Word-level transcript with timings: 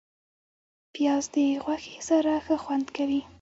پیاز 0.95 1.25
د 1.33 1.35
غوښې 1.63 1.97
سره 2.09 2.33
ښه 2.45 2.55
خوند 2.63 2.85
کوي 2.95 3.21